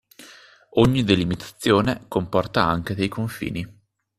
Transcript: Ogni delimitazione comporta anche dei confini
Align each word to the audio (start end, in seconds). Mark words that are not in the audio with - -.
Ogni 0.79 1.03
delimitazione 1.03 2.05
comporta 2.07 2.65
anche 2.65 2.95
dei 2.95 3.07
confini 3.07 3.79